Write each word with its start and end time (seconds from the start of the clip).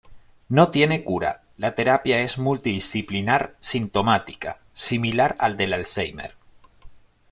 No 0.49 0.71
tiene 0.71 1.03
cura, 1.03 1.43
la 1.57 1.75
terapia 1.75 2.21
es 2.21 2.39
multidisciplinar 2.39 3.55
sintomática, 3.59 4.57
similar 4.73 5.35
al 5.37 5.57
del 5.57 5.73
Alzheimer. 5.73 6.35